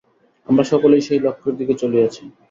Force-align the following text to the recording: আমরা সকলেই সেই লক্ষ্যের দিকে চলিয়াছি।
আমরা 0.47 0.63
সকলেই 0.71 1.01
সেই 1.01 1.19
লক্ষ্যের 1.19 1.55
দিকে 1.59 1.73
চলিয়াছি। 1.81 2.23